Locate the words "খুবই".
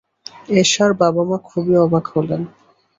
1.47-1.75